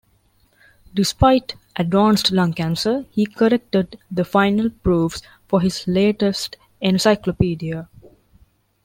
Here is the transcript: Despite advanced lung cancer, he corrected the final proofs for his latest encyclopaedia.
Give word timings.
Despite 0.95 1.55
advanced 1.75 2.31
lung 2.31 2.53
cancer, 2.53 3.05
he 3.11 3.27
corrected 3.27 3.99
the 4.09 4.25
final 4.25 4.71
proofs 4.71 5.21
for 5.47 5.61
his 5.61 5.87
latest 5.87 6.57
encyclopaedia. 6.81 7.87